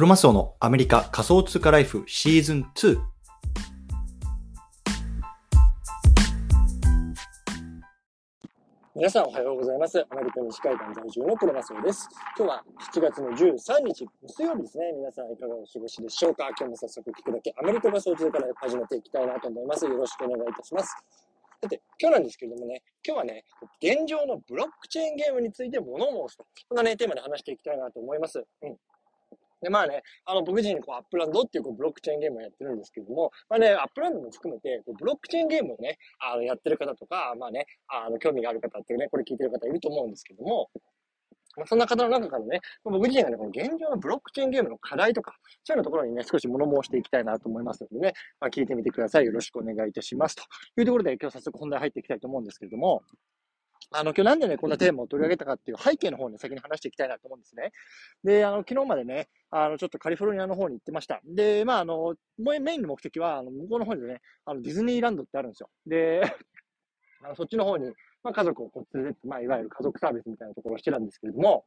[0.00, 2.98] クロマスオのアメリカ仮想通貨ライフシーズン2。
[8.94, 10.00] 皆さんおはようございます。
[10.08, 12.08] アメリカ西海岸在住のクロマスオです。
[12.34, 14.90] 今日は7月の13日、水曜日ですね。
[14.96, 16.48] 皆さんいかがお過ごしでしょうか？
[16.48, 19.84] 今日も早速聞くだけアメリカ仮想通貨ライフ始めていきたいなと思います。
[19.84, 20.96] よろしくお願いいたします。
[21.62, 23.44] さて、今日なんですけれどもね、今日はね、
[23.82, 28.42] 現状のブロックチェーンゲームについて物申すと、こんなね、テーマで話していきたいなと思います。
[28.62, 28.76] うん。
[29.60, 40.70] で、まあね、あの、僕自身こう、アップランドっていうこうブロックチェーンゲームをやってるんですけども、まあね、アップランドも含めて、こうブロックチェーンゲームをね、あの、やってる方とか、まあね、あの、興味がある方っていうね、これ聞いてる方いると思うんですけども、
[41.56, 49.26] まあ、そんな方の中からね、僕自身がね、この現状のブロックチェーンゲームの課題とか、そういうようなところにね、少し物申していきたいなと思いますのでね、まあ、聞いてみてください。
[49.26, 50.36] よろしくお願いいたします。
[50.36, 50.42] と
[50.78, 53.02] いうところで、今日早速本題入っていきたいと思うんですけれども、
[53.92, 57.72] あの、今日なんでね、こんなテーマを取り上げたかっていう背景の方に先に話していきたいなと思うんですね。
[58.22, 61.20] で、あの、昨日までね、あの、ちょっとカリフォルニアの方に行ってました。
[61.24, 65.70] で、まあ、あの、メインの目的は、あの、向こうの方にね、あの、ディズニーランドってあるんですよ。
[65.86, 66.22] で、
[67.22, 71.66] あのそっちの方に、まあ、家族をこう連れてって、まあ、いわゆる家族サービスみたいなところをしてたんですけれども、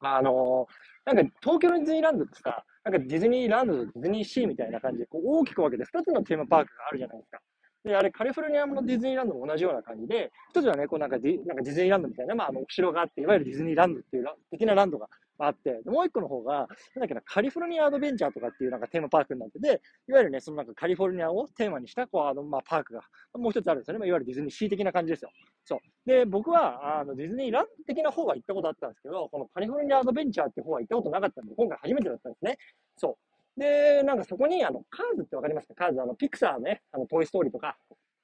[0.00, 0.66] あの
[1.04, 7.40] なんか東京のディズニーランドってさ、なんかディズニーランドとディズニーシーみたいな感じで、こう大きく分けて2つのテーマパークがあるじゃないですか。
[7.86, 23.02] で、あれ、カリフォルニアのディズニーランドも同じような感じで、一つはね、こうなんかディなんかディズニーランドみたいな、まあ、あの、お城があって、いわゆるディズニーランドっていう的なランドがあって、もう一個の方が、なんだっけな、カリフォルニアアドベンチャーとかっていうなんかテーマパークになってて、いわゆるね、そのなんかカリフォルニアをテーマにした、こう、あの、まあ、パークが、
[23.34, 23.98] もう一つあるんですよね。
[24.00, 25.30] まあ、いわゆるディズニーシー的な感じですよ。
[25.64, 25.78] そう。
[26.04, 32.58] で、僕は、あの、ディズニーランド的な方は行ったことあったんですけど、このカリフォルニアアドベンチャーって方は行ったことなかったんで、今回初めてだったんですね。
[32.96, 33.35] そう。
[33.56, 35.74] で、なんかそこに、あの、カーズってわかりますか？
[35.74, 37.76] カーズ、あの、ピクサーね、あの、トイストーリーとか、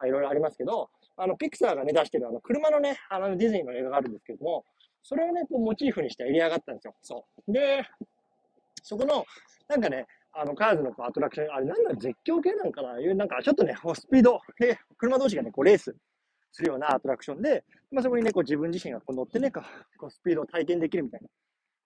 [0.04, 4.64] いろいろありますけど、あの、ピクサーがね、出してるあの、車のね、あの、ディズニーの映画があるんですけども、
[5.02, 6.94] それをね、こう、モチーフにしたエリアがあったんですよ。
[7.02, 7.52] そう。
[7.52, 7.82] で、
[8.82, 9.24] そこの、
[9.68, 13.00] なんかね、あの、カーズのこうアトラクション、あれなんだ、絶叫系なんかな？
[13.00, 15.94] いう、なんか、ちょっとね、こうスピードで、車同士がね、こう、レース
[16.52, 19.60] するようなアトラクションで、まあ、そこにね、こう、自分自身がこう乗ってね、こ
[20.06, 21.28] うスピードを体験できるみたいな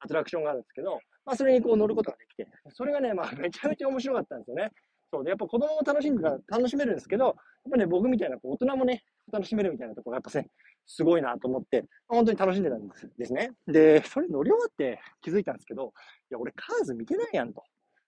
[0.01, 4.71] アトラクションがあるんですけど、まあ、それにこう乗ることができて、それがね、まあ、めちゃめちゃ面白かったんですよね。
[5.13, 7.35] そうで、やっぱ子供も楽しんでた、楽しめるんですけど、やっ
[7.71, 10.51] ぱね、僕みたいなこう大人もね、楽しめるみたいなところがやっぱね、
[10.87, 13.51] すごいなと思って、本当に楽しんでたんですですね。
[13.67, 15.93] で、それ乗り終わって気づいたんですけど、
[16.31, 17.63] いや、俺カーズ見てないやんと。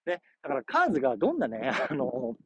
[0.06, 2.36] ね、だからカーズがどんなね、あの、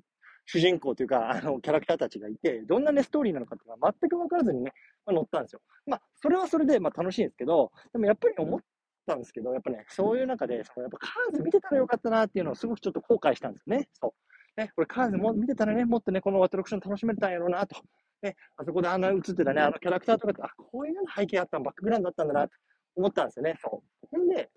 [0.46, 4.72] 主人公というか、あの、キャラクターたちがいて、どんなね、ストーリーなのかとか全く分からずにね、
[5.06, 5.60] まあ、乗ったんですよ。
[5.86, 8.60] まあ、それはそれで、まあ、楽しいんですけど、でもやっぱり思っ
[9.06, 13.88] たんですけど、やっぱね、そういう中で、そのやっぱカーズ見てたらよかったなっていうのをすごくちょっと後悔したんですよね。
[14.00, 14.14] そ
[14.56, 14.60] う。
[14.60, 17.76] ね、これカーズも見てたらね、もっとね、このアトラクション楽しめたんやろうなと。
[18.22, 22.54] ね、あそこであんな映ってたね、あのキャラクターとかって、あ、こういうような背景あったの、バックグラウンドだったんだなと
[22.96, 23.56] 思ったんですよね。
[23.60, 24.06] そう。
[24.10, 24.50] ほんで、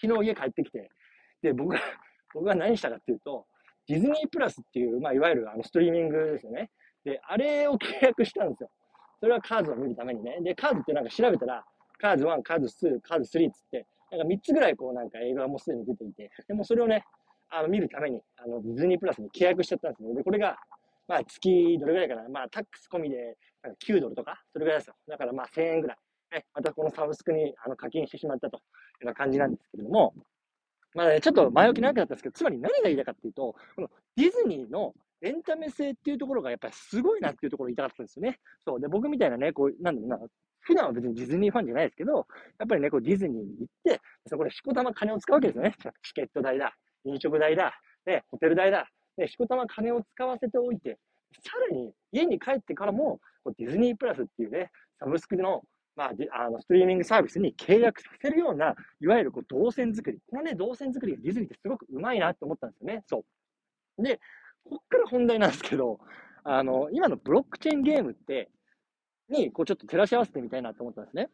[0.00, 0.90] 昨日家帰ってきて、
[1.42, 1.80] で、僕が、
[2.34, 3.46] 僕が何したかっていうと、
[3.86, 6.70] ディズニープラスっていう、まあ、いわゆるあのストリーミングですよね。
[7.04, 8.70] で、あれを契約したんですよ。
[9.20, 10.38] それはカーズを見るためにね。
[10.42, 11.64] で、カーズってなんか調べたら、
[11.98, 17.04] カーズ1、カーズ2、カーズ3っつって、なんか3つぐらいこうなんか映画がもうすでに出ていて、でもそれをね、
[17.50, 20.14] あの見るために、あの、ディズニープラスに契約しちゃったんですね。
[20.14, 20.56] で、これが、
[21.08, 22.28] まあ月どれぐらいかな。
[22.28, 24.94] まあタックス込みで、なんか9ドルとか、それぐらいですよ。
[25.08, 25.96] だからまあ1000円ぐらい。
[26.32, 28.62] ね、またこのサブスクにあの課金してしまったというよ
[29.02, 30.12] うな感じなんですけれども、
[30.94, 38.38] まあね、ちょっと前置き長くなったんですけど、つまり何が言いたかっていうと、このディズニーのエンタメ性っていうところがやっぱりすごいなっていうところを言いたかったんですよね。
[38.64, 38.80] そう。
[38.80, 40.26] で、僕みたいなね、こう、なんだろうな、
[40.66, 42.26] 普段は別にディズニーファンじゃないですけど、
[42.58, 45.74] やっぱりね、こうディズニーに行って、そこでしこたま金を使うわけですよね。
[46.02, 47.72] チケット代だ、飲食代だ、
[48.06, 50.98] ね、ホテル代だ、ね、しこたま金を使わせておいて、
[51.44, 53.20] さらに家に帰ってからも、
[53.58, 55.62] ディズニープラスっていうね、サブスクの
[55.96, 60.18] まあ、あの、ストリーミングサービスに契約させるような、いわゆるこう動線作り。
[60.30, 63.02] このね、動線作りがディズニーってすごくうまいなって思ったんですよね。
[63.06, 63.24] そ
[63.98, 64.02] う。
[64.02, 64.20] で、
[64.68, 65.98] こっから本題なんですけど、
[66.44, 68.50] あの、今のブロックチェーンゲームって、
[69.28, 71.28] に、こうちょっと照らし合わせてみたいなと思ったんですね。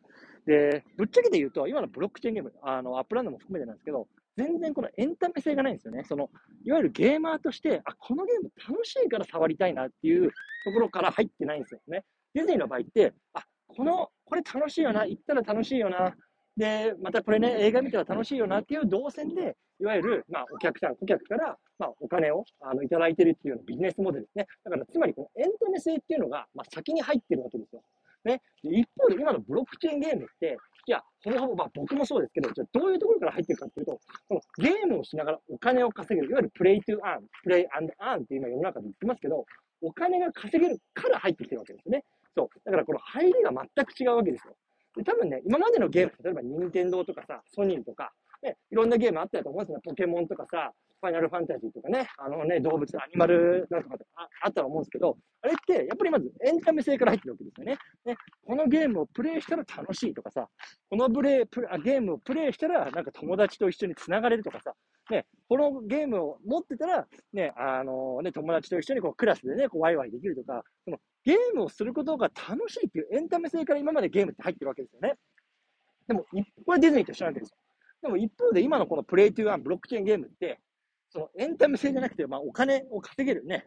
[0.47, 6.05] で、ぶっちゃけて言うと、今のブロックチェーンゲーム、あの、アップランドも含めてなんですけど、全然このエンタメ性がないんですよね。
[6.05, 6.31] その、
[6.65, 12.05] いわゆるゲーマーとして、あ、このゲーム楽しいから触りたいなっていうところから入ってないんですよね。
[12.35, 16.15] ディズニーの場合って、あ、この、これ楽しいよな、行ったら楽しいよな、
[16.57, 24.47] で、またこれね、映画見たら楽しいよなっていう動線で、いわゆる、まあ、お客さん、顧客から、まあ、お金を、あの、いただいてるっていうようなビジネスモデルですね。
[24.65, 27.83] だから、つまり、このエンタメ性っていうのが、まあ、先に入ってるわけですよ。
[28.25, 28.43] ね。
[28.63, 39.45] 一方で、今のブロックチェーンゲームって、いや、ほぼほぼ、まあ、僕もそうですけど、じゃあどういうところから入ってるかっていうと、このゲームをしながらお金を稼げる、いわゆるプレイトゥアーン、プレイアンドアーンって今世の中で言ってますけど、
[39.81, 42.05] お金が稼げるから入ってきてるわけですよね。
[42.37, 42.49] そう。
[42.65, 44.55] だからこの入りが全く違うわけですよ。
[44.97, 48.12] で、多分ね、今までのゲーム、例えば任天堂とかさ、ソニーとか、
[48.43, 49.81] ね、いろんなゲームあったと思うんですよ。
[49.85, 57.79] ポケモンとかさ、ファイナルファンタジーとかね、あのね、動物、アニマルなんとかああったと思うんですけど、あれって、やっぱりまずエンタメ性から入ってるわけですよね。
[58.05, 58.17] ね、
[58.47, 60.49] このゲームをプレイしたら楽しいとかさ、
[60.91, 64.75] このブレイプレゲームをプレイしたら、なんか友達と一緒に繋がれるとかさ、
[65.12, 75.14] ね、このゲームを持ってたら、ね、あのね、友達と一緒にこうクラスでね、こうワイワイできるとか、そのゲームをすることが楽しいっていうエンタメ性から今までゲームって入ってるわけですよね。
[76.09, 76.25] でも、
[76.67, 77.56] これディズニーと一緒なんですよ。
[78.03, 80.59] でも一方で今のこのプレイトゥーアンブロックチェーンゲームって、
[81.11, 83.67] そのエンタメ性じゃなくて、まあお金を稼げるね、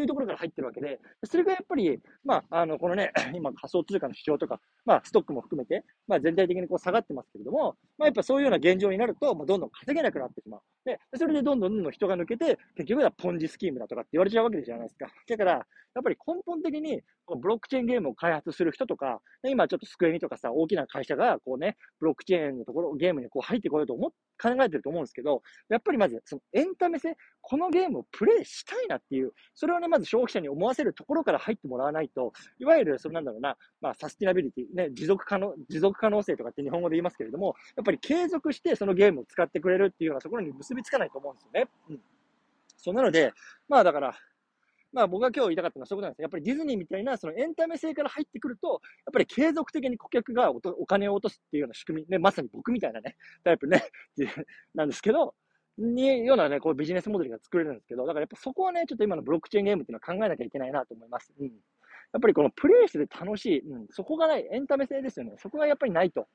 [0.00, 10.60] いうところから入ってるわけで、それがやっぱり、まあ、あの、このね、 今仮想通貨の市場とか、まあ、ストックも含めて、まあ、全体的にこう下がってますけれども、まあ、やっぱそういうような現状になると、もう、どんどん稼げなくなってしまう。
[10.84, 15.06] で、それでどんどんどんどん人が抜けて、結局はポンジスキームだとかって言われちゃうわけじゃないですか。
[15.28, 17.02] だから、やっぱり根本的に、
[17.40, 24.10] ブロックチェーンゲームを開発する人とか、今ちょっとスクエニとかさ、大きな会社が、こうね、ブロックチェーンのところ、ゲームにこう入ってこようと思っ
[24.42, 41.68] 考えてると思うんですけど、やっぱりまず、そのエンタメ性、このゲームをプレイしたいなっていう、それをね、まず消費者に思わせるところから入ってもらわないと、いわゆる、そのなんだろうな、まあ、サスティナビリティ、ね、持続可能、持続可能性とかって日本語で言いますけれども、やっぱり継続してそのゲームを使ってくれるっていうようなところに結びつかないと思うんですよね。
[41.90, 42.00] うん。
[42.76, 43.32] そうなので、
[43.68, 44.14] まあだから、
[44.94, 53.84] まあ僕が今日言いたかったのはそういうことなんですやっぱりディズニーみたいなそのエンタメ性から入ってくると、やっぱり継続的に顧客がお金を落とすっていうような仕組み、ね、まさに僕みたいなね、タイプね、
[54.74, 55.34] なんですけど、
[55.76, 61.32] に、ようなね、こうビジネスモデルが作れるんですけど、だからやっぱそこはね、ちょっと今のブロックチェーンゲームっていうのは考えなきゃいけないなと思います。
[61.40, 61.46] うん。
[61.46, 61.50] や
[62.18, 65.34] っぱりこのプレイしてて楽しい、うん、そこがない、エンタメ性ですよね。
[65.38, 66.28] そこがやっぱりないと。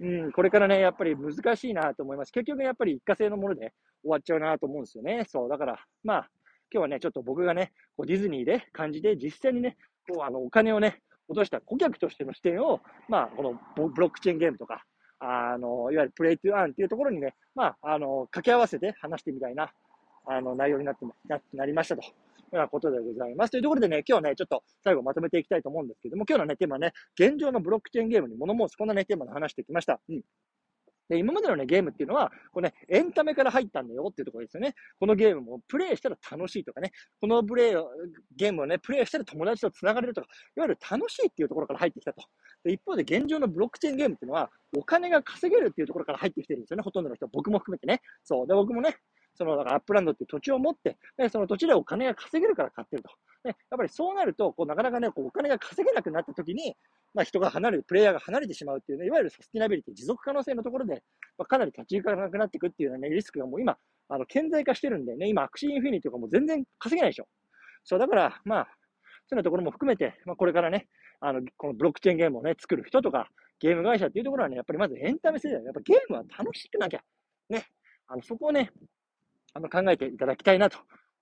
[0.00, 2.32] うん、これからね、やっぱり難しいなと思います。
[2.32, 3.72] 結局やっぱり一過性のもので
[4.02, 5.24] 終わっちゃうなと思うんですよね。
[5.28, 6.30] そう、だから、まあ、
[6.72, 9.76] 今日はね、ちょっと僕がね、こうディズニーで感じて、実際にね、
[10.08, 14.84] こうあのお金をね、落とした顧客としての視点を、まあ、このブロックチェーンゲームとか、
[15.18, 19.72] あの、いわゆるプレイトゥーアンっていうところにね、まあ、あの、掛け合わせて話してみたいな、
[20.26, 22.02] あの、内容になって、ななりましたと。
[22.02, 23.50] いうようなことでございます。
[23.50, 30.00] というところでね、今日はね、ちょっと最後まとめていきたいと思うんですけども、今日のね、テーマはね、現状のブロックチェーンゲームに物申す、こんなね、テーマで話してきました。
[30.08, 30.22] うん。
[31.08, 34.74] で、今までのね、ゲームっていうのは、これね、エンタメから入ったんだよっていうところですよね。
[34.98, 37.90] このゲームもプレイしたら楽しいとかね、このプレイを、
[38.36, 42.22] ゲームをね、プレイしたら友達と繋がれるとか、いわゆる楽しいっていうところから入ってきたと。
[42.64, 46.82] で、一方で現状のブロックチェーンゲームっていうのは、お金が稼げるっていうところから入ってきてるんですよね。
[46.82, 48.00] ほとんどの人、僕も含めてね。
[48.24, 48.46] そう。
[48.46, 48.96] で、僕もね、
[49.36, 53.10] その、アップランドっていう土地を持って、ね、その土地でお金が稼げるから買ってると。
[53.44, 56.76] ね、やっぱりそうなると、こう、なかなかね、こう、お金が稼げなくなった時に、
[57.14, 61.02] まあ、人が離れる、プレイヤーが離れてしまうっていうね、いわゆるサスティナビリティ、持続可能性のところで、
[61.38, 63.78] まあ、かなり立ち行かなくなっていくっていうね、リスクがもう今、
[64.08, 67.28] あの、顕在化してるんでね、今、アクシーインフィニティとかも全然稼げないでしょ。
[67.84, 68.68] そう、だから、まあ、
[69.28, 70.88] そういうところも含めて、まあ、これからね、
[71.20, 73.28] あの、このブロックチェーンゲームをね、作る人とか、
[73.58, 75.64] ゲーム会社っていうところはね、やっぱりまずエンタメ性だよ。
[75.64, 77.00] やっぱゲームは楽しくなきゃ。
[77.48, 77.64] ね。
[78.06, 78.70] あの、そこをね、
[79.56, 80.76] あの、考えていただきたいなと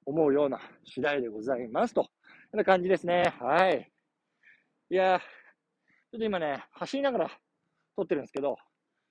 [0.06, 1.94] 思うような次第でございます。
[1.94, 2.02] と。
[2.02, 3.32] こんな感じですね。
[3.40, 3.92] はい。
[4.90, 7.30] いやー、ちょっと今ね、走りながら
[7.94, 8.56] 撮ってるんですけど、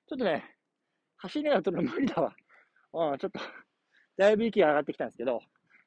[0.10, 0.44] ちょっとね、
[1.16, 2.36] 走りながら撮るの無理だわ。
[3.14, 3.40] うん、ちょっと、
[4.18, 5.40] だいぶ息が上がってきたんですけど、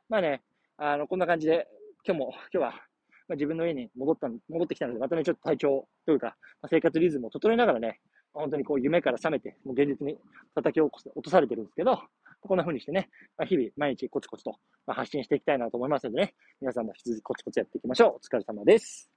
[0.08, 0.42] まあね、
[0.78, 1.68] あの、こんな感じで、
[2.06, 2.70] 今日も、今日は、
[3.28, 8.00] まあ、自分の家に戻った、戻ってきたので、またね、ちょっと体調というか、まあ、生活リズムを整えながらね、
[8.32, 10.18] 本当にこう夢から覚めて、もう現実に
[10.54, 12.00] 叩き起こす、落とされてるんですけど、
[12.46, 18.16] こんな風にしてね、まあ、日々毎日コツコツと発信していきたいなと思いますのでね、皆さんも引き続きコツコツやっていきましょう。
[18.16, 19.15] お疲れ様です。